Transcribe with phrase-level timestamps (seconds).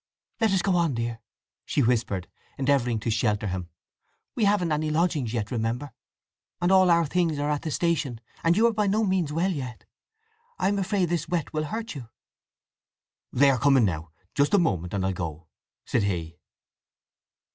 [0.39, 1.19] "Let us go on, dear,"
[1.63, 3.69] she whispered, endeavouring to shelter him.
[4.33, 5.91] "We haven't any lodgings yet, remember,
[6.59, 9.51] and all our things are at the station; and you are by no means well
[9.51, 9.85] yet.
[10.57, 12.09] I am afraid this wet will hurt you!"
[13.31, 14.09] "They are coming now.
[14.33, 15.45] Just a moment, and I'll go!"
[15.85, 16.39] said he.